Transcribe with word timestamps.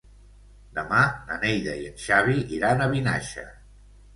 Demà 0.77 1.01
na 1.27 1.37
Neida 1.45 1.75
i 1.81 1.85
en 1.91 2.01
Xavi 2.07 2.41
iran 2.59 2.83
a 2.87 2.89
Vinaixa. 2.95 3.45